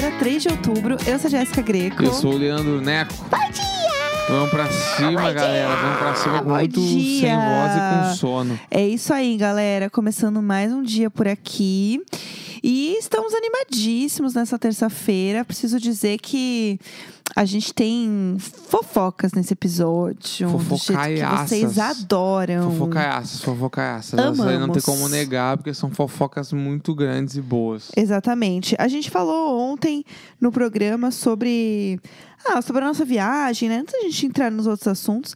[0.00, 0.96] é terça-feira, 3 de outubro.
[1.06, 2.02] Eu sou a Jéssica Greco.
[2.02, 3.12] Eu sou o Leandro Neco.
[3.30, 3.70] Bom dia!
[4.28, 5.76] Vamos pra cima, galera.
[5.76, 7.20] Vamos pra cima com Bom muito dia!
[7.20, 8.60] sem voz e com sono.
[8.70, 9.90] É isso aí, galera.
[9.90, 12.00] Começando mais um dia por aqui.
[12.62, 15.44] E estamos animadíssimos nessa terça-feira.
[15.44, 16.78] Preciso dizer que
[17.34, 20.48] a gente tem fofocas nesse episódio.
[20.48, 21.48] Jeito que Fofocaiaças.
[21.48, 22.70] vocês adoram.
[22.72, 24.18] Fofocaiaças, fofocaiaças.
[24.18, 24.84] Essas aí não tem Amamos.
[24.84, 27.90] como negar, porque são fofocas muito grandes e boas.
[27.96, 28.74] Exatamente.
[28.78, 30.04] A gente falou ontem
[30.40, 32.00] no programa sobre,
[32.44, 33.78] ah, sobre a nossa viagem, né?
[33.78, 35.34] Antes da gente entrar nos outros assuntos,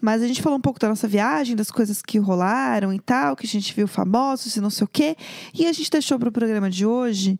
[0.00, 3.36] mas a gente falou um pouco da nossa viagem, das coisas que rolaram e tal,
[3.36, 5.16] que a gente viu famosos e não sei o quê.
[5.54, 7.38] E a gente deixou para o programa de hoje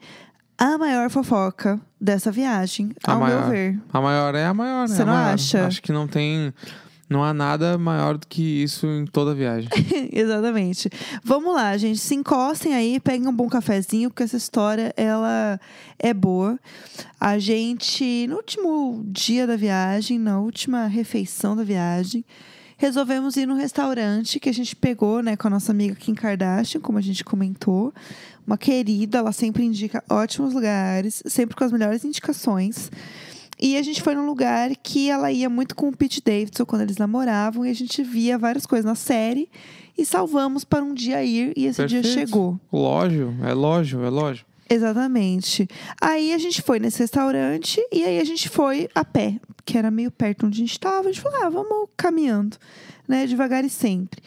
[0.58, 3.41] a maior fofoca dessa viagem, A ao maior.
[3.42, 3.80] meu ver.
[3.92, 4.94] A maior é a maior, né?
[4.94, 5.34] Você não maior.
[5.34, 5.67] acha?
[5.67, 6.52] Acho que não tem.
[7.11, 9.69] Não há nada maior do que isso em toda a viagem.
[10.12, 10.89] Exatamente.
[11.25, 11.98] Vamos lá, gente.
[11.98, 15.58] Se encostem aí, peguem um bom cafezinho, porque essa história, ela
[15.98, 16.56] é boa.
[17.20, 22.25] A gente, no último dia da viagem, na última refeição da viagem,
[22.77, 26.80] resolvemos ir no restaurante que a gente pegou, né, com a nossa amiga Kim Kardashian,
[26.80, 27.92] como a gente comentou.
[28.47, 32.89] Uma querida, ela sempre indica ótimos lugares, sempre com as melhores indicações.
[33.61, 36.83] E a gente foi num lugar que ela ia muito com o Pete Davidson quando
[36.83, 39.50] eles namoravam, e a gente via várias coisas na série
[39.98, 42.28] e salvamos para um dia ir, e esse dia Perfeito.
[42.28, 42.61] chegou.
[42.72, 44.48] Lógico, é lógico, é lógico.
[44.69, 45.69] Exatamente.
[46.00, 49.91] Aí a gente foi nesse restaurante e aí a gente foi a pé, que era
[49.91, 51.08] meio perto onde a gente estava.
[51.08, 52.56] A gente falou, ah, vamos caminhando,
[53.06, 54.22] né, devagar e sempre.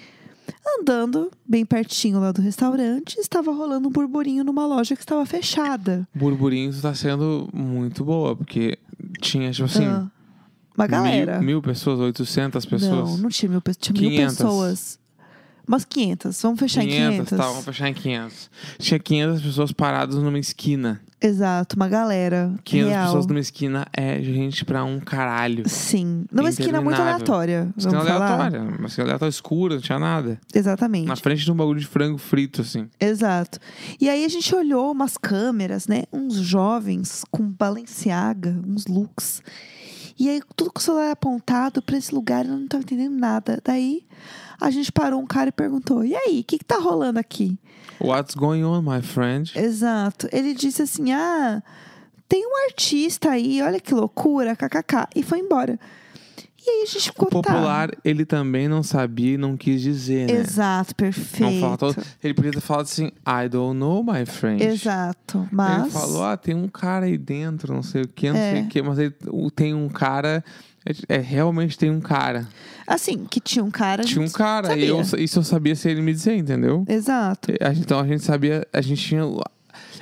[0.79, 6.07] Andando bem pertinho lá do restaurante, estava rolando um burburinho numa loja que estava fechada.
[6.13, 8.77] Burburinho tá sendo muito boa, porque
[9.23, 10.07] tinha, tipo assim, Ah,
[10.77, 11.37] uma galera.
[11.39, 13.09] mil, mil pessoas, 800 pessoas.
[13.09, 14.35] Não, não tinha mil pessoas, tinha mil 500.
[14.37, 14.99] pessoas.
[15.67, 17.29] Umas 500, vamos fechar em 500.
[17.29, 18.49] tá, vamos fechar em 500.
[18.79, 21.01] Tinha 500 pessoas paradas numa esquina.
[21.21, 23.05] Exato, uma galera 500 real.
[23.05, 25.63] pessoas numa esquina é gente pra um caralho.
[25.69, 27.73] Sim, numa esquina muito aleatória.
[27.77, 28.61] Esquina aleatória.
[28.61, 30.37] Uma esquina aleatória escura, não tinha nada.
[30.53, 31.07] Exatamente.
[31.07, 32.89] Na frente de um bagulho de frango frito, assim.
[32.99, 33.57] Exato.
[34.01, 36.03] E aí a gente olhou umas câmeras, né?
[36.11, 39.41] Uns jovens com Balenciaga, uns looks.
[40.19, 43.59] E aí, tudo com o celular apontado pra esse lugar, eu não tava entendendo nada.
[43.63, 44.05] Daí,
[44.63, 47.57] a gente parou um cara e perguntou: E aí, o que, que tá rolando aqui?
[47.99, 49.51] What's going on, my friend?
[49.55, 50.27] Exato.
[50.31, 51.61] Ele disse assim: Ah,
[52.27, 55.07] tem um artista aí, olha que loucura, kkk.
[55.15, 55.79] E foi embora.
[56.65, 60.27] E aí a gente ficou O popular, ele também não sabia e não quis dizer,
[60.27, 60.33] tá.
[60.33, 60.39] né?
[60.39, 61.59] Exato, perfeito.
[61.59, 61.93] faltou.
[62.23, 64.63] Ele podia ter falado assim, I don't know, my friend.
[64.63, 65.45] Exato.
[65.51, 65.81] Mas.
[65.81, 68.51] Ele falou, ah, tem um cara aí dentro, não sei o que, não É.
[68.53, 69.13] sei o que, mas ele,
[69.53, 70.41] tem um cara.
[71.09, 72.47] É, é, realmente tem um cara.
[72.85, 74.03] Assim, que tinha um cara.
[74.03, 74.85] Tinha um cara, sabia.
[74.85, 76.83] e eu, isso eu sabia se ele me dizer, entendeu?
[76.87, 79.25] Exato, gente- Então a gente sabia, a gente tinha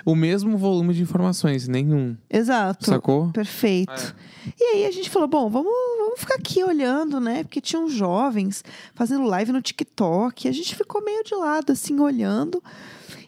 [0.04, 2.18] o- mesmo volume de informações, nenhum.
[2.30, 2.86] exato.
[2.90, 3.30] Sacou?
[3.32, 4.16] Perfeito.
[4.48, 4.54] É.
[4.60, 7.44] E aí a gente falou, bom, vamos, vamos ficar aqui olhando, né?
[7.44, 8.64] Porque tinham jovens
[8.96, 10.48] fazendo live no TikTok.
[10.48, 12.62] A gente ficou meio de lado, assim, olhando.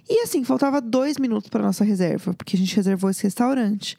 [0.10, 3.96] E assim, faltava dois minutos para nossa reserva, porque a gente reservou esse restaurante.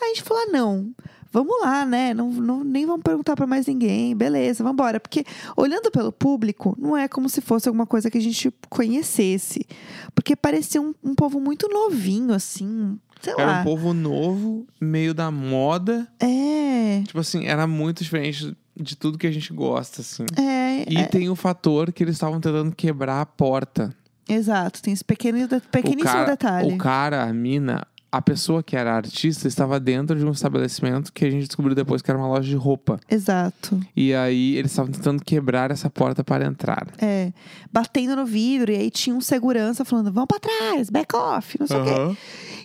[0.00, 0.92] Aí a gente falou, ah, não,
[1.32, 2.12] vamos lá, né?
[2.14, 5.00] Não, não, nem vamos perguntar para mais ninguém, beleza, vamos embora.
[5.00, 5.24] Porque
[5.56, 9.66] olhando pelo público, não é como se fosse alguma coisa que a gente conhecesse.
[10.14, 13.60] Porque parecia um, um povo muito novinho, assim, sei Era lá.
[13.60, 16.06] um povo novo, meio da moda.
[16.20, 20.24] É, Tipo assim, era muito diferente de tudo que a gente gosta, assim.
[20.36, 23.94] é, E é, tem o fator que eles estavam tentando quebrar a porta.
[24.28, 24.80] exato.
[24.82, 25.38] Tem esse pequeno,
[25.70, 26.72] pequeníssimo o cara, detalhe.
[26.74, 31.24] O cara, a mina, a pessoa que era artista estava dentro de um estabelecimento que
[31.24, 33.00] a gente descobriu depois que era uma loja de roupa.
[33.10, 33.80] Exato.
[33.96, 36.88] E aí eles estavam tentando quebrar essa porta para entrar.
[36.98, 37.32] É,
[37.72, 41.66] batendo no vidro, e aí tinha um segurança falando: vamos pra trás, back off, não
[41.66, 42.16] sei o quê.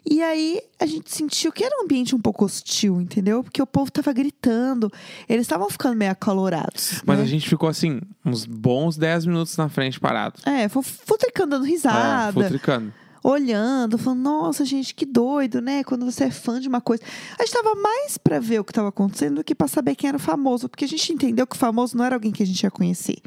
[0.09, 3.41] E aí a gente sentiu que era um ambiente um pouco hostil, entendeu?
[3.41, 4.91] Porque o povo tava gritando,
[5.29, 7.01] eles estavam ficando meio acalorados.
[7.05, 7.23] Mas né?
[7.23, 10.39] a gente ficou assim, uns bons 10 minutos na frente parado.
[10.45, 12.93] É, futricando, dando É, risada, futricando.
[13.23, 15.83] Olhando, falando, nossa, gente, que doido, né?
[15.83, 17.03] Quando você é fã de uma coisa.
[17.39, 20.07] A gente tava mais pra ver o que tava acontecendo do que pra saber quem
[20.07, 22.45] era o famoso, porque a gente entendeu que o famoso não era alguém que a
[22.45, 23.17] gente ia conhecer.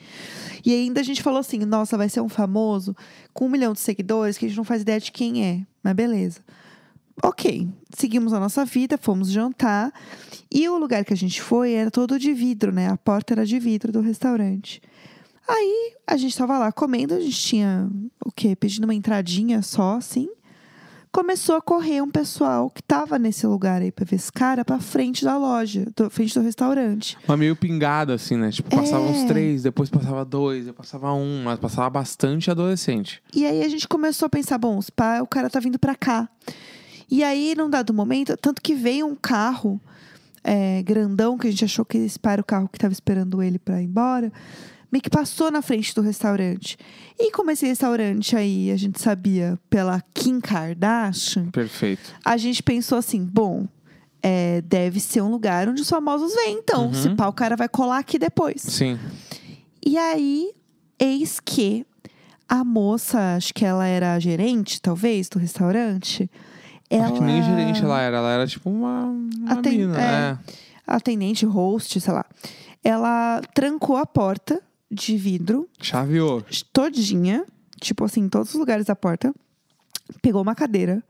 [0.65, 2.95] E ainda a gente falou assim: nossa, vai ser um famoso
[3.33, 5.61] com um milhão de seguidores que a gente não faz ideia de quem é.
[5.83, 6.41] Mas beleza.
[7.23, 9.93] Ok, seguimos a nossa vida, fomos jantar.
[10.51, 12.89] E o lugar que a gente foi era todo de vidro, né?
[12.89, 14.81] A porta era de vidro do restaurante.
[15.53, 17.89] Aí a gente tava lá comendo, a gente tinha
[18.25, 18.55] o quê?
[18.55, 20.29] Pedindo uma entradinha só, assim.
[21.13, 24.79] começou a correr um pessoal que tava nesse lugar aí pra ver esse cara pra
[24.79, 27.19] frente da loja, pra frente do restaurante.
[27.27, 28.53] Mas meio pingado, assim, né?
[28.53, 29.11] Tipo, passava É.
[29.11, 33.21] uns três, depois passava dois, depois passava um, mas passava bastante adolescente.
[33.35, 35.97] E aí a gente começou a pensar, bom, os pá, o cara tá vindo pra
[35.97, 36.29] cá.
[37.11, 39.81] E aí, num dado momento, tanto que veio um carro
[40.43, 43.81] é, grandão, que a gente achou que esse o carro que tava esperando ele pra
[43.81, 44.33] ir embora,
[44.91, 46.77] meio que passou na frente do restaurante.
[47.19, 52.15] E como esse restaurante aí, a gente sabia pela Kim Kardashian, Perfeito.
[52.25, 53.69] a gente pensou assim, bom,
[54.23, 56.87] é, deve ser um lugar onde os famosos vêm, então.
[56.87, 56.95] Uhum.
[56.95, 58.63] Se pá, o cara vai colar aqui depois.
[58.63, 58.99] Sim.
[59.85, 60.51] E aí,
[60.99, 61.87] eis que
[62.49, 66.29] a moça, acho que ela era gerente, talvez, do restaurante.
[66.91, 67.05] Ela...
[67.05, 70.11] Acho que nem gerente ela era, ela era tipo uma, uma Aten- mina, é.
[70.33, 70.39] né?
[70.87, 72.25] Atendente, host, sei lá.
[72.83, 74.61] Ela trancou a porta
[74.91, 76.45] de vidro Chaveou.
[76.73, 77.45] todinha,
[77.81, 79.33] tipo assim, em todos os lugares da porta.
[80.21, 81.01] Pegou uma cadeira,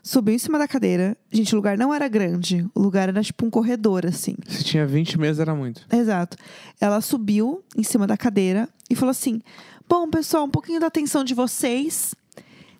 [0.00, 1.16] subiu em cima da cadeira.
[1.32, 4.36] Gente, o lugar não era grande, o lugar era tipo um corredor, assim.
[4.46, 5.84] Se tinha 20 meses era muito.
[5.92, 6.36] Exato.
[6.80, 9.40] Ela subiu em cima da cadeira e falou assim:
[9.88, 12.14] Bom, pessoal, um pouquinho da atenção de vocês.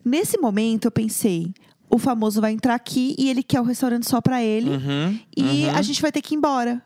[0.04, 1.52] Nesse momento, eu pensei:
[1.96, 5.18] o famoso vai entrar aqui e ele quer o restaurante só pra ele Uhum.
[5.36, 5.74] e uhum.
[5.76, 6.82] a gente vai ter que ir embora.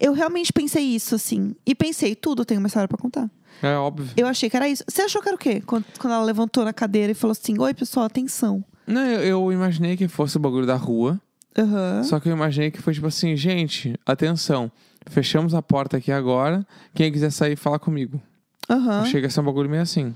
[0.00, 1.54] Eu realmente pensei isso, assim.
[1.66, 3.30] E pensei: tudo tem uma história pra contar.
[3.62, 4.08] É óbvio.
[4.16, 4.82] Eu achei que era isso.
[4.88, 5.60] Você achou que era o quê?
[5.64, 8.64] Quando, quando ela levantou na cadeira e falou assim: Oi, pessoal, atenção.
[8.86, 11.20] Não, eu, eu imaginei que fosse o bagulho da rua.
[11.56, 12.02] Aham.
[12.02, 14.70] Só que eu imaginei que foi tipo assim, gente, atenção.
[15.08, 16.66] Fechamos a porta aqui agora.
[16.94, 18.20] Quem quiser sair, fala comigo.
[18.68, 19.04] Aham.
[19.06, 20.14] Chega a ser um bagulho meio assim.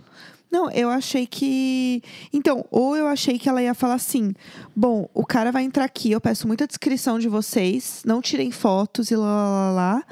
[0.56, 2.02] Não, eu achei que.
[2.32, 4.32] Então, ou eu achei que ela ia falar assim:
[4.74, 9.10] bom, o cara vai entrar aqui, eu peço muita descrição de vocês, não tirem fotos
[9.10, 10.04] e lá, lá, lá, lá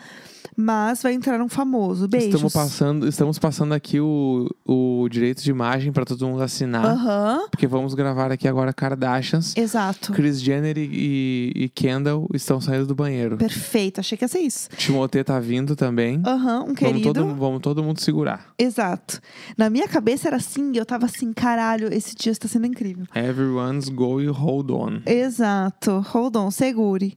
[0.56, 2.06] mas vai entrar um famoso.
[2.08, 2.28] Beijos.
[2.34, 6.84] Estamos passando, estamos passando aqui o, o direito de imagem pra todo mundo assinar.
[6.84, 9.54] Aham, Porque vamos gravar aqui agora Kardashians.
[9.56, 10.12] exato.
[10.12, 13.36] Chris Jenner e, e Kendall estão saindo do banheiro.
[13.36, 14.68] Perfeito, achei que ia ser isso.
[14.76, 16.20] Timothée tá vindo também.
[16.24, 17.12] Aham, um Vamos querido.
[17.12, 18.46] todo, vamos todo mundo segurar.
[18.58, 19.20] Exato.
[19.56, 23.04] Na minha cabeça era assim, e eu tava assim, caralho, esse dia está sendo incrível.
[23.14, 25.00] Everyone's go e hold on.
[25.06, 26.00] Exato.
[26.12, 27.16] Hold on, segure.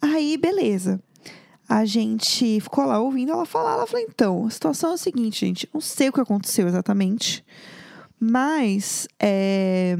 [0.00, 1.00] Aí, beleza.
[1.68, 3.74] A gente ficou lá ouvindo ela falar.
[3.74, 5.68] Ela falou: então, a situação é a seguinte, gente.
[5.72, 7.44] Não sei o que aconteceu exatamente,
[8.18, 9.96] mas é,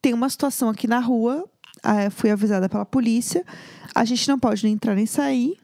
[0.00, 1.44] tem uma situação aqui na rua.
[1.82, 3.44] ah, fui avisada pela polícia.
[3.94, 5.58] A gente não pode nem entrar nem sair.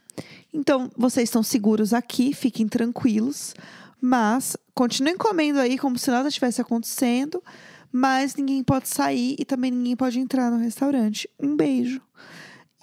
[0.53, 3.55] Então, vocês estão seguros aqui, fiquem tranquilos.
[4.01, 7.43] Mas continuem comendo aí como se nada tivesse acontecendo.
[7.91, 11.29] Mas ninguém pode sair e também ninguém pode entrar no restaurante.
[11.41, 12.01] Um beijo.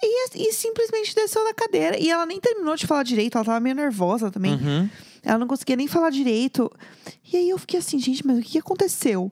[0.02, 1.98] E, e simplesmente desceu da cadeira.
[1.98, 4.54] E ela nem terminou de falar direito, ela tava meio nervosa também.
[4.54, 4.88] Uhum.
[5.22, 6.70] Ela não conseguia nem falar direito.
[7.30, 9.30] E aí eu fiquei assim, gente, mas o que aconteceu?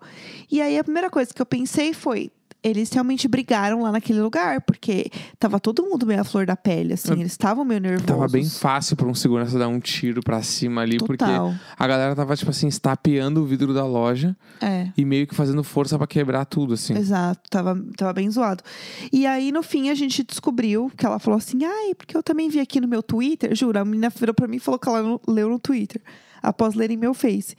[0.51, 2.31] E aí a primeira coisa que eu pensei foi.
[2.61, 6.95] Eles realmente brigaram lá naquele lugar, porque tava todo mundo meio à flor da pele,
[6.95, 7.13] assim.
[7.13, 8.07] Eles estavam meio nervosos.
[8.07, 11.55] Tava bem fácil pra um segurança dar um tiro pra cima ali, porque Total.
[11.79, 14.89] a galera tava, tipo assim, estapeando o vidro da loja É.
[14.97, 16.97] e meio que fazendo força pra quebrar tudo, assim.
[16.97, 18.65] Exato, tava, tava bem zoado.
[19.13, 22.49] E aí, no fim, a gente descobriu que ela falou assim: ai, porque eu também
[22.49, 25.21] vi aqui no meu Twitter, juro, a menina virou pra mim e falou que ela
[25.29, 26.03] leu no Twitter,
[26.43, 27.55] após ler em meu Face.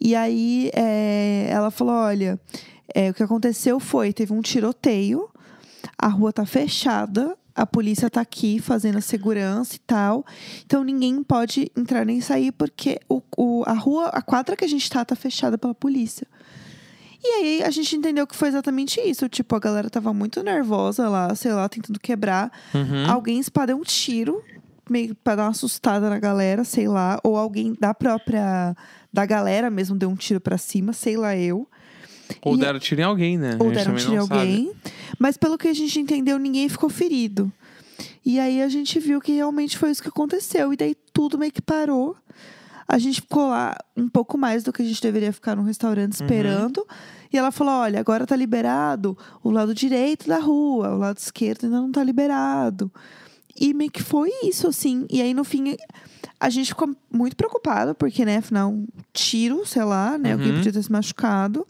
[0.00, 2.40] E aí, é, ela falou: olha,
[2.94, 5.28] é, o que aconteceu foi: teve um tiroteio,
[5.98, 7.36] a rua tá fechada.
[7.52, 10.24] A polícia tá aqui fazendo a segurança e tal.
[10.64, 14.68] Então ninguém pode entrar nem sair porque o, o- a rua, a quadra que a
[14.68, 16.26] gente tá, tá fechada pela polícia.
[17.22, 19.28] E aí a gente entendeu que foi exatamente isso.
[19.28, 22.50] Tipo, a galera tava muito nervosa lá, sei lá, tentando quebrar.
[22.72, 23.10] Uhum.
[23.10, 24.42] Alguém espadeu um tiro,
[24.88, 27.18] meio pra dar uma assustada na galera, sei lá.
[27.22, 28.74] Ou alguém da própria.
[29.12, 31.68] Da galera mesmo deu um tiro pra cima, sei lá eu.
[32.42, 33.56] Ou E- deram tiro em alguém, né?
[33.60, 34.34] Ou deram tiro em sabe.
[34.40, 34.72] alguém.
[35.18, 37.52] Mas pelo que a gente entendeu, ninguém ficou ferido.
[38.24, 40.72] E aí a gente viu que realmente foi isso que aconteceu.
[40.72, 42.16] E daí tudo meio que parou.
[42.86, 46.18] A gente ficou lá um pouco mais do que a gente deveria ficar no restaurante
[46.18, 46.26] Uhum.
[46.26, 46.86] esperando.
[47.32, 51.64] E ela falou: olha, agora tá liberado o lado direito da rua, o lado esquerdo
[51.64, 52.90] ainda não tá liberado.
[53.58, 55.06] E meio que foi isso, assim.
[55.10, 55.76] E aí, no fim,
[56.40, 60.32] a gente ficou muito preocupado, porque, né, afinal, um tiro, sei lá, né?
[60.32, 60.56] Alguém Uhum.
[60.56, 61.66] podia ter se machucado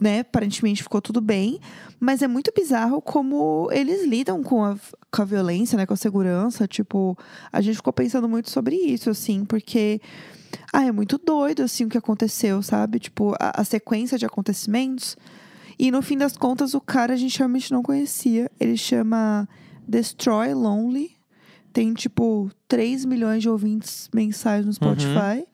[0.00, 0.20] né?
[0.20, 1.58] Aparentemente ficou tudo bem.
[1.98, 4.76] Mas é muito bizarro como eles lidam com a,
[5.10, 5.86] com a violência, né?
[5.86, 6.66] Com a segurança.
[6.68, 7.18] Tipo,
[7.52, 10.00] a gente ficou pensando muito sobre isso, assim, porque.
[10.72, 12.98] Ah, é muito doido, assim, o que aconteceu, sabe?
[12.98, 15.16] Tipo, a, a sequência de acontecimentos.
[15.78, 18.50] E no fim das contas, o cara a gente realmente não conhecia.
[18.58, 19.48] Ele chama
[19.86, 21.16] Destroy Lonely.
[21.72, 25.46] Tem, tipo, 3 milhões de ouvintes mensais no Spotify.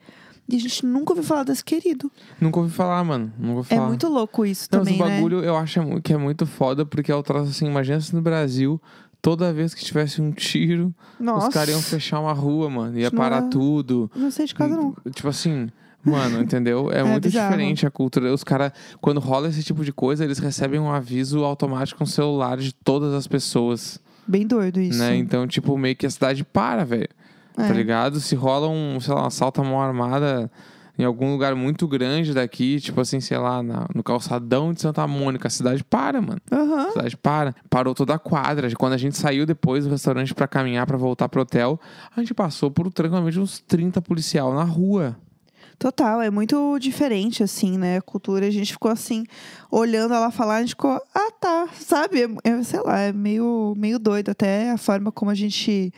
[0.48, 2.10] E a gente nunca ouviu falar desse querido.
[2.40, 3.32] Nunca ouvi falar, mano.
[3.38, 3.88] Nunca ouvi É falar.
[3.88, 5.16] muito louco isso Não, também, mas o né?
[5.16, 8.14] bagulho eu acho é que é muito foda, porque é o troço assim, imagina se
[8.14, 8.80] no Brasil,
[9.22, 11.48] toda vez que tivesse um tiro, Nossa.
[11.48, 12.98] os caras iam fechar uma rua, mano.
[12.98, 14.10] Ia Isso não parar é- tudo.
[14.14, 14.94] Não sei de casa, não.
[15.14, 15.70] Tipo assim,
[16.04, 16.90] mano, entendeu?
[16.92, 17.50] É, muito bizarro.
[17.50, 18.30] diferente a cultura.
[18.34, 22.58] Os caras, quando rola esse tipo de coisa, eles recebem um aviso automático no celular
[22.58, 24.98] de todas as pessoas, Bem doido isso.
[24.98, 25.16] né?
[25.16, 27.08] Então, tipo, meio que a cidade para, velho.
[27.56, 27.66] É.
[27.68, 28.20] Tá ligado?
[28.20, 30.50] Se rola um, sei lá, um assalto à mão armada
[30.98, 35.04] em algum lugar muito grande daqui, tipo assim, sei lá, na- no calçadão de Santa
[35.08, 36.40] Mônica, a cidade para, mano.
[36.52, 36.86] Aham.
[36.86, 37.54] A cidade para.
[37.68, 38.68] Parou toda a quadra.
[38.76, 41.80] Quando a gente saiu depois do restaurante pra caminhar, pra voltar pro hotel,
[42.16, 45.16] a gente passou por tranquilamente uns 30 policial na rua.
[45.76, 47.96] Total, é muito diferente, assim, né?
[47.96, 49.24] A cultura, a gente ficou assim,
[49.72, 52.22] olhando ela falar, a gente ficou, ah, tá, sabe?
[52.44, 55.92] É, é, sei lá, é meio, meio doido até a forma como a gente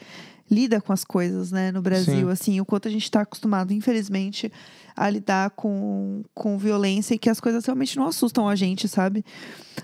[0.50, 2.30] lida com as coisas, né, no Brasil, Sim.
[2.30, 4.52] assim, o quanto a gente está acostumado, infelizmente,
[4.96, 9.24] a lidar com, com violência e que as coisas realmente não assustam a gente, sabe?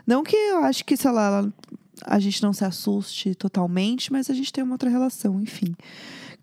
[0.06, 1.46] Não que eu acho que, sei lá,
[2.04, 5.74] a gente não se assuste totalmente, mas a gente tem uma outra relação, enfim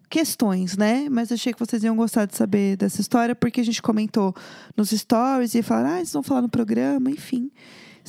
[0.10, 1.08] questões, né?
[1.10, 4.36] Mas achei que vocês iam gostar de saber dessa história, porque a gente comentou
[4.76, 7.52] nos stories e falaram, ah, eles vão falar no programa, enfim.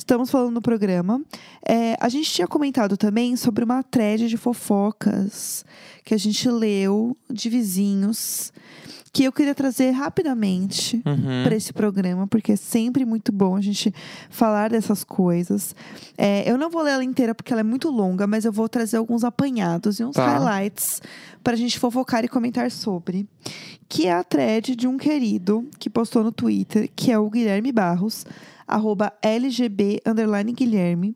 [0.01, 1.21] Estamos falando no programa.
[1.63, 5.63] É, a gente tinha comentado também sobre uma thread de fofocas
[6.03, 8.51] que a gente leu de vizinhos,
[9.13, 11.43] que eu queria trazer rapidamente Uhum.
[11.43, 13.93] para esse programa, porque é sempre muito bom a gente
[14.31, 15.75] falar dessas coisas.
[16.17, 18.67] É, eu não vou ler ela inteira porque ela é muito longa, mas eu vou
[18.67, 20.25] trazer alguns apanhados e uns Tá.
[20.25, 20.99] highlights
[21.43, 23.27] para a gente fofocar e comentar sobre.
[23.87, 27.71] Que é a thread de um querido que postou no Twitter, que é o Guilherme
[27.71, 28.25] Barros,
[28.71, 31.15] arroba LGB underline Guilherme.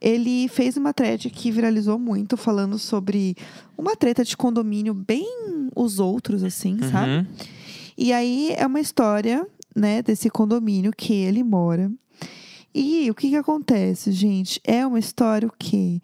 [0.00, 3.36] Ele fez uma thread que viralizou muito, falando sobre
[3.76, 5.26] uma treta de condomínio bem
[5.74, 7.12] os outros, assim, sabe?
[7.12, 7.26] Uhum.
[7.96, 11.90] E aí é uma história, né, desse condomínio que ele mora.
[12.74, 14.60] E o que que acontece, gente?
[14.64, 16.00] É uma história o quê?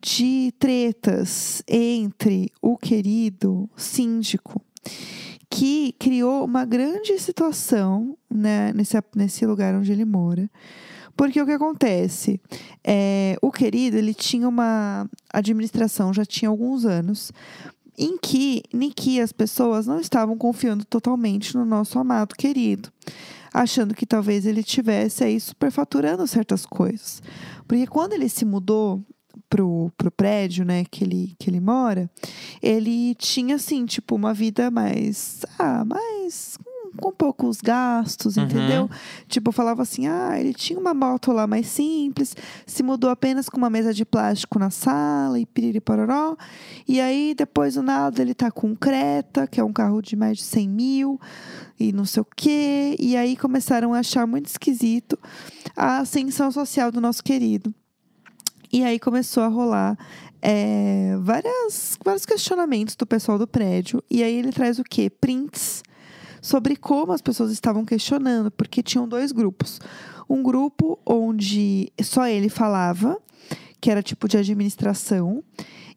[0.00, 4.60] De tretas entre o querido síndico
[5.48, 10.50] que criou uma grande situação né, nesse, nesse lugar onde ele mora.
[11.16, 12.40] Porque o que acontece?
[12.84, 17.32] É, o querido, ele tinha uma administração, já tinha alguns anos,
[17.98, 22.92] em que, em que as pessoas não estavam confiando totalmente no nosso amado querido,
[23.52, 27.22] achando que talvez ele tivesse aí superfaturando certas coisas.
[27.66, 29.02] Porque quando ele se mudou
[29.48, 32.10] pro, pro prédio, né, que ele, que ele mora,
[32.62, 36.55] ele tinha, assim, tipo, uma vida mais, ah, mais,
[36.96, 38.44] com, poucos gastos, Uhum.
[38.44, 38.90] entendeu?
[39.28, 42.34] Tipo, falava assim, ah, ele tinha uma moto lá mais simples,
[42.66, 46.36] se mudou apenas com uma mesa de plástico na sala e piriri pororó.
[46.88, 50.16] E aí, depois do nada, ele tá com um Creta, que é um carro de
[50.16, 51.20] mais de 100 mil
[51.78, 52.96] e não sei o quê.
[52.98, 55.18] E aí começaram a achar muito esquisito
[55.76, 57.74] a ascensão social do nosso querido.
[58.72, 59.96] E aí começou a rolar
[60.42, 64.02] é, várias, vários questionamentos do pessoal do prédio.
[64.10, 65.08] E aí ele traz o quê?
[65.08, 65.82] Prints
[66.46, 69.80] sobre como as pessoas estavam questionando, porque tinham dois grupos.
[70.30, 73.18] Um grupo onde só ele falava,
[73.80, 75.42] que era tipo de administração,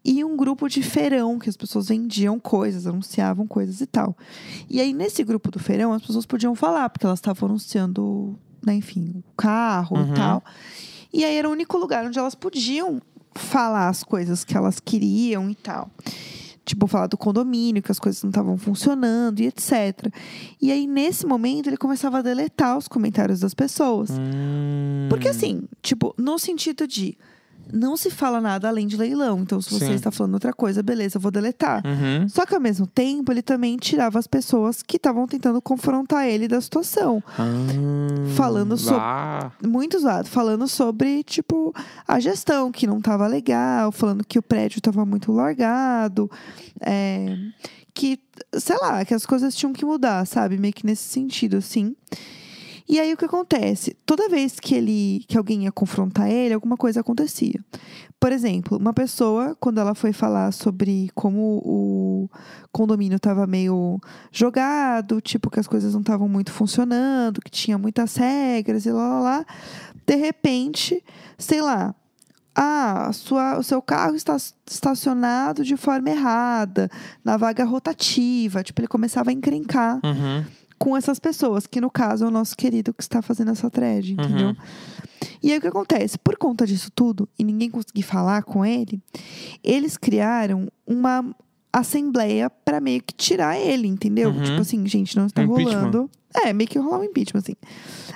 [0.04, 4.16] e um grupo de feirão, que as pessoas vendiam coisas, anunciavam coisas e tal.
[4.68, 8.74] E aí, nesse grupo do feirão, as pessoas podiam falar, porque elas estavam anunciando, né,
[8.74, 10.10] enfim, o carro Uhum.
[10.10, 10.42] e tal.
[11.12, 13.00] E aí era o único lugar onde elas podiam
[13.36, 15.88] falar as coisas que elas queriam e tal.
[16.64, 20.12] Tipo, falar do condomínio, que as coisas não estavam funcionando e etc.
[20.60, 24.10] E aí, nesse momento, ele começava a deletar os comentários das pessoas.
[24.10, 25.08] Hum.
[25.08, 27.16] Porque assim, tipo, no sentido de
[27.72, 29.40] não se fala nada além de leilão.
[29.40, 29.94] Então, se você Sim.
[29.94, 31.82] está falando outra coisa, beleza, eu vou deletar.
[31.86, 32.28] Uhum.
[32.28, 36.48] Só que ao mesmo tempo, ele também tirava as pessoas que estavam tentando confrontar ele
[36.48, 37.22] da situação.
[37.38, 37.46] Ah,
[38.36, 39.00] Falando sobre-.
[39.66, 41.74] Muito usado, falando sobre, tipo,
[42.06, 46.30] a gestão que não tava legal, falando que o prédio tava muito largado,
[46.80, 47.36] é,
[47.94, 48.18] que,
[48.54, 50.58] sei lá, que as coisas tinham que mudar, sabe?
[50.58, 51.94] Meio que nesse sentido, assim.
[52.90, 53.96] E aí o que acontece?
[54.04, 57.64] Toda vez que ele que alguém ia confrontar ele, alguma coisa acontecia.
[58.18, 62.28] Por exemplo, uma pessoa, quando ela foi falar sobre como o
[62.72, 64.00] condomínio estava meio
[64.32, 69.06] jogado, tipo que as coisas não estavam muito funcionando, que tinha muitas regras e lá
[69.06, 69.46] lá lá,
[70.04, 71.00] de repente,
[71.38, 71.94] sei lá,
[72.56, 74.36] ah, sua, o seu carro está
[74.68, 76.90] estacionado de forma errada,
[77.24, 78.64] na vaga rotativa.
[78.64, 80.44] Tipo, ele começava a encrencar Uhum.
[80.80, 84.14] Com essas pessoas, que no caso é o nosso querido que está fazendo essa thread,
[84.14, 84.48] entendeu?
[84.48, 84.56] Uhum.
[85.42, 86.18] E aí o que acontece?
[86.18, 88.98] Por conta disso tudo, e ninguém conseguir falar com ele,
[89.62, 91.36] eles criaram uma
[91.70, 94.30] assembleia pra meio que tirar ele, entendeu?
[94.30, 94.42] Uhum.
[94.42, 96.10] Tipo assim, gente, não está rolando.
[96.34, 97.56] É, meio que rolar um impeachment, assim.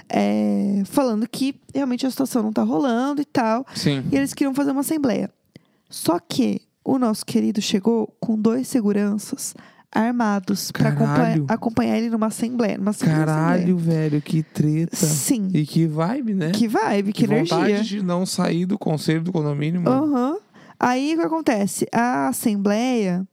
[0.08, 3.66] É, falando que realmente a situação não tá rolando e tal.
[3.74, 4.02] Sim.
[4.10, 5.30] E eles queriam fazer uma assembleia.
[5.90, 9.54] Só que o nosso querido chegou com dois seguranças
[9.94, 11.46] armados pra acompanhar, Caralho.
[11.48, 12.76] acompanhar ele numa assembleia.
[12.76, 14.96] Numa Caralho, velho, que treta.
[14.96, 15.06] assembleia.
[15.06, 15.48] Sim.
[15.54, 16.50] E que vibe, né?
[16.50, 17.56] Que vibe, que, energia.
[17.56, 20.04] vontade de não sair do conselho do condomínio, mano.
[20.14, 20.36] Aham.
[20.78, 21.86] Aí o que acontece?
[21.92, 23.24] A Assembleia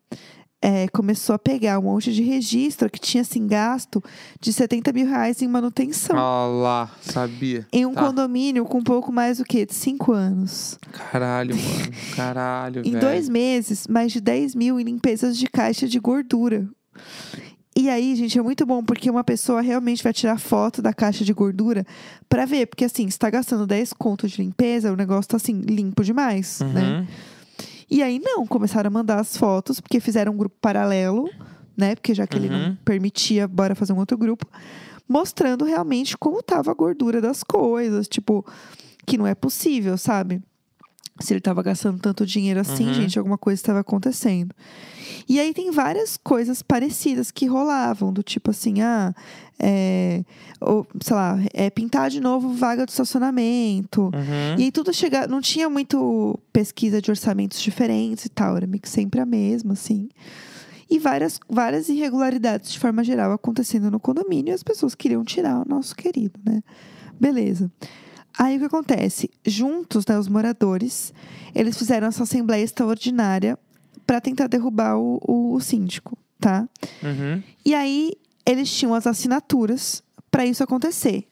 [0.61, 4.03] é, começou a pegar um monte de registro que tinha assim gasto
[4.39, 6.15] de 70 mil reais em manutenção.
[6.17, 7.65] Ah lá, sabia.
[7.73, 8.05] Em um Tá.
[8.05, 9.65] condomínio com um pouco mais do que?
[9.65, 10.77] De 5 anos.
[10.91, 11.91] Caralho, mano.
[12.15, 12.99] Caralho, Em velho.
[13.01, 16.67] dois meses, mais de 10 mil em limpezas de caixa de gordura.
[17.75, 21.23] E aí, gente, é muito bom porque uma pessoa realmente vai tirar foto da caixa
[21.23, 21.85] de gordura
[22.27, 22.67] pra ver.
[22.67, 26.59] Porque assim, se tá gastando 10 contos de limpeza, o negócio tá assim, limpo demais,
[26.73, 27.07] né?
[27.91, 27.97] Uhum.
[27.97, 31.29] E aí não, começaram a mandar as fotos, porque fizeram um grupo paralelo,
[31.75, 31.95] né?
[31.95, 32.77] Porque já que ele não Uhum.
[32.85, 34.45] permitia, bora fazer um outro grupo,
[35.07, 38.45] mostrando realmente como tava a gordura das coisas, tipo,
[39.05, 40.41] que não é possível, sabe?
[41.21, 42.93] Se ele tava gastando tanto dinheiro assim, Uhum.
[42.93, 44.53] gente, alguma coisa estava acontecendo.
[45.29, 49.13] E aí tem várias coisas parecidas que rolavam, do tipo assim, ah,
[49.59, 50.23] é,
[50.59, 54.03] ou, sei lá, é pintar de novo vaga do estacionamento.
[54.05, 54.57] Uhum.
[54.57, 58.81] E aí tudo chega, não tinha muito pesquisa de orçamentos diferentes e tal, era meio
[58.81, 60.09] que sempre a mesma, assim.
[60.89, 65.61] E várias, várias irregularidades de forma geral acontecendo no condomínio e as pessoas queriam tirar
[65.65, 66.61] o nosso querido, né?
[67.19, 67.71] Beleza.
[68.37, 69.29] Aí o que acontece?
[69.45, 71.13] Juntos, né, os moradores,
[71.53, 73.57] eles fizeram essa assembleia extraordinária
[74.05, 76.67] para tentar derrubar o, o, o síndico, tá?
[77.03, 77.41] Uhum.
[77.65, 78.13] E aí
[78.45, 81.27] eles tinham as assinaturas para isso acontecer.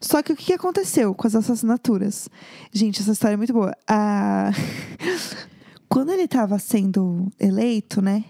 [0.00, 2.28] Só que o que aconteceu com as assinaturas?
[2.72, 3.74] Gente, essa história é muito boa.
[3.88, 4.50] A-
[5.94, 8.24] Quando ele estava sendo eleito, né?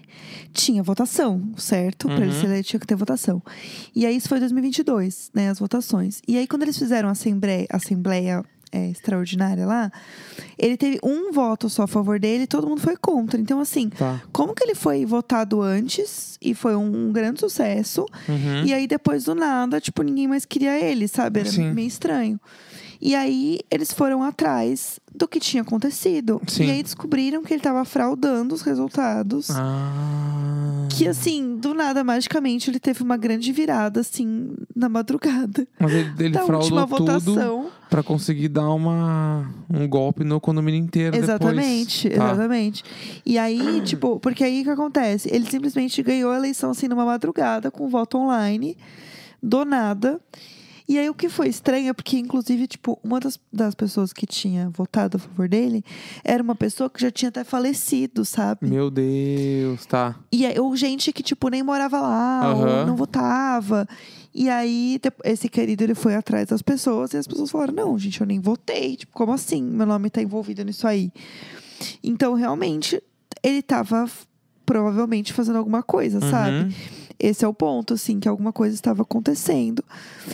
[0.53, 2.07] Tinha votação, certo?
[2.07, 2.39] Para ele Uhum.
[2.39, 3.41] ser eleito tinha que ter votação.
[3.95, 5.49] E aí isso foi em 2022, né?
[5.49, 6.21] As votações.
[6.27, 9.89] E aí quando eles fizeram a assembleia, assembleia é, extraordinária lá,
[10.57, 13.39] ele teve um voto só a favor dele e todo mundo foi contra.
[13.39, 14.21] Então assim, Tá.
[14.33, 18.65] como que ele foi votado antes e foi um, grande sucesso, Uhum.
[18.65, 21.39] e aí depois do nada, tipo, ninguém mais queria ele, sabe?
[21.39, 21.71] Era Sim.
[21.71, 22.39] meio estranho.
[23.01, 26.41] E aí eles foram atrás do que tinha acontecido.
[26.47, 26.65] Sim.
[26.65, 29.49] E aí descobriram que ele tava fraudando os resultados.
[29.51, 30.87] Ah.
[30.89, 35.67] Que assim, do nada, magicamente, ele teve uma grande virada, assim, na madrugada.
[35.79, 41.15] Mas ele, ele da fraudou tudo pra conseguir dar uma, um golpe no condomínio inteiro
[41.15, 42.31] Exatamente, depois.
[42.31, 42.83] Exatamente.
[43.25, 45.29] E aí, tipo, porque aí o que acontece?
[45.33, 48.77] Ele simplesmente ganhou a eleição assim numa madrugada com voto online,
[49.41, 50.19] do nada.
[50.87, 54.27] E aí o que foi estranho é porque, inclusive, tipo, uma das, das pessoas que
[54.27, 55.83] tinha votado a favor dele
[56.23, 58.67] era uma pessoa que já tinha até falecido, sabe?
[58.67, 60.15] Meu Deus, tá.
[60.31, 62.85] E aí, ou gente que, tipo, nem morava lá, ou Aham.
[62.85, 63.87] não votava.
[64.33, 68.21] E aí, esse querido, ele foi atrás das pessoas e as pessoas falaram: Não, gente,
[68.21, 68.97] eu nem votei.
[68.97, 69.63] Tipo, como assim?
[69.63, 71.11] Meu nome tá envolvido nisso aí.
[72.03, 73.01] Então, realmente,
[73.41, 74.07] ele tava
[74.65, 76.75] provavelmente fazendo alguma coisa, sabe?
[77.19, 79.83] Esse é o ponto, assim, que alguma coisa estava acontecendo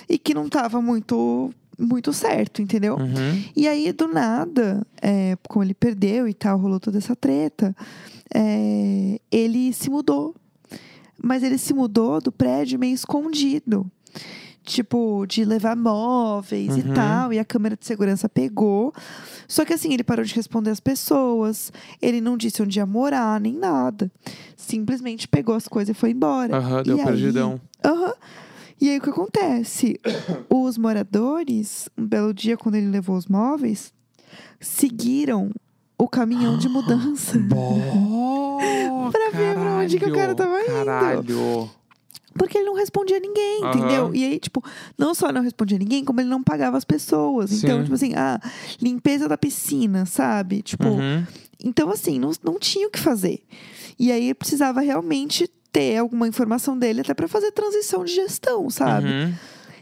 [0.10, 2.96] e que não tava muito, muito certo, entendeu?
[2.96, 3.44] Uhum.
[3.56, 7.76] E aí, do nada, é, como ele perdeu e tal, rolou toda essa treta,
[8.34, 10.36] é, ele se mudou.
[11.24, 13.86] Mas ele se mudou do prédio meio escondido.
[14.64, 16.94] Tipo, de levar móveis e Uhum.
[16.94, 17.34] tal.
[17.34, 18.94] E a câmera de segurança pegou.
[19.48, 21.74] Só que assim, ele parou de responder as pessoas.
[22.02, 24.12] Ele não disse onde ia morar, nem nada.
[24.56, 26.56] Simplesmente pegou as coisas e foi embora.
[26.58, 27.60] Aham, deu E aí- perdidão.
[27.84, 28.14] Aham.
[28.80, 30.00] E aí o que acontece?
[30.50, 33.92] Os moradores, um belo dia, quando ele levou os móveis,
[34.60, 35.52] seguiram
[35.98, 37.38] o caminhão de mudança.
[37.40, 38.60] Bom,
[39.12, 40.68] Pra ver pra onde que o cara tava indo.
[40.68, 41.70] Caralho.
[42.34, 43.70] Porque ele não respondia a ninguém, Aham.
[43.78, 44.16] entendeu?
[44.16, 44.64] E aí, tipo,
[44.98, 47.52] não só não respondia a ninguém, como ele não pagava as pessoas.
[47.52, 47.84] Então, Sim.
[47.84, 48.40] tipo assim, ah,
[48.82, 50.62] limpeza da piscina, sabe?
[50.62, 51.26] Tipo, Uhum.
[51.64, 53.44] então assim, não, não tinha o que fazer.
[54.00, 59.10] E aí precisava realmente ter alguma informação dele até pra fazer transição de gestão, sabe?
[59.12, 59.34] Uhum.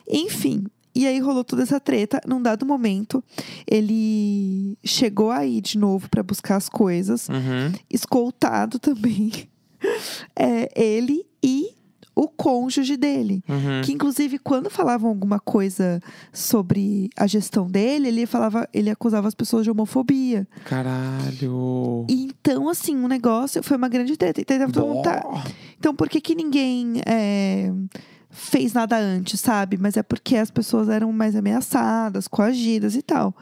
[0.07, 0.63] Enfim.
[0.95, 2.19] E aí rolou toda essa treta.
[2.27, 3.23] Num dado momento,
[3.69, 7.71] ele chegou aí de novo pra buscar as coisas, Uhum.
[7.89, 9.31] escoltado também.
[10.35, 11.68] É, ele e
[12.15, 13.43] o cônjuge dele.
[13.47, 13.81] Uhum.
[13.83, 16.01] Que inclusive, quando falavam alguma coisa
[16.33, 20.47] sobre a gestão dele, ele falava, ele acusava as pessoas de homofobia.
[20.65, 22.05] Caralho.
[22.09, 24.41] E então, assim, o negócio foi uma grande treta.
[24.41, 25.21] Então, tava todo mundo, tá,
[25.77, 27.71] então, por que, que ninguém é,
[28.29, 29.77] fez nada antes, sabe?
[29.77, 33.35] Mas é porque as pessoas eram mais ameaçadas, coagidas e tal.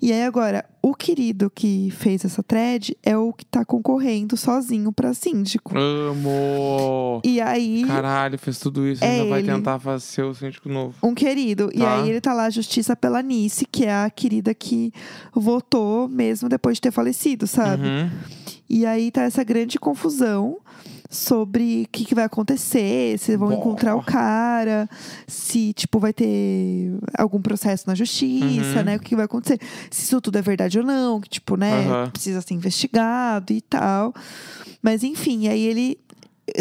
[0.00, 4.92] E aí agora, o querido que fez essa thread é o que tá concorrendo sozinho
[4.92, 5.76] pra síndico.
[5.76, 7.20] Amo!
[7.24, 9.04] E aí, Caralho, fez tudo isso.
[9.04, 9.48] É ainda vai ele.
[9.52, 10.94] tentar fazer o síndico novo.
[11.02, 11.70] um querido.
[11.74, 11.94] E Tá.
[11.96, 14.92] aí ele tá lá, justiça pela Nice, que é a querida que
[15.34, 17.86] votou mesmo depois de ter falecido, sabe?
[17.86, 18.10] Uhum.
[18.68, 20.58] E aí tá essa grande confusão
[21.16, 23.60] sobre o que, que vai acontecer, se vão Boa.
[23.60, 24.88] encontrar o cara,
[25.26, 28.84] se, tipo, vai ter algum processo na justiça, Uhum.
[28.84, 28.96] né?
[28.96, 29.58] O que, vai acontecer.
[29.90, 32.10] Se isso tudo é verdade ou não, que, tipo, né, Aham.
[32.10, 34.14] precisa ser investigado e tal.
[34.82, 35.98] Mas enfim, aí ele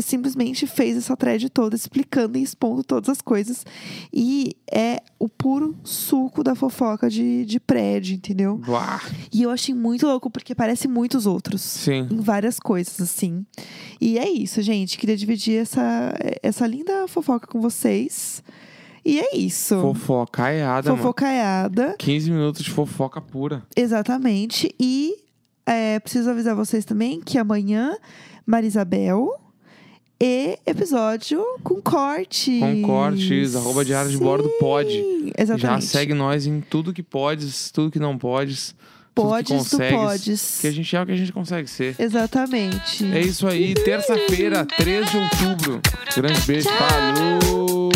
[0.01, 3.65] simplesmente fez essa thread toda explicando e expondo todas as coisas.
[4.11, 8.59] E é o puro suco da fofoca de, de prédio, entendeu?
[8.67, 9.01] Uá.
[9.31, 12.07] E eu achei muito louco, porque parece muitos outros Sim.
[12.11, 13.45] em várias coisas, assim.
[13.99, 14.97] E é isso, gente.
[14.97, 18.43] Queria dividir essa, essa linda fofoca com vocês.
[19.03, 19.79] E é isso.
[19.79, 21.01] Fofocaiada, mano.
[21.01, 21.95] Fofocaiada.
[21.99, 23.63] 15 minutos de fofoca pura.
[23.75, 24.73] Exatamente.
[24.79, 25.15] E
[25.65, 27.95] é, preciso avisar vocês também que amanhã,
[28.45, 29.44] Marisabel.
[30.19, 32.59] E episódio com cortes.
[32.59, 35.03] Com cortes, arroba diário de bordo pode.
[35.37, 35.61] Exatamente.
[35.61, 38.73] Já segue nós em tudo que podes, tudo que não podes.
[39.13, 40.57] tudo que Podes do consegues, podes.
[40.61, 41.95] Que a gente é o que a gente consegue ser.
[41.99, 43.03] Exatamente.
[43.13, 45.81] É isso aí, terça-feira, 3 de outubro.
[46.15, 47.91] Grande beijo, falou!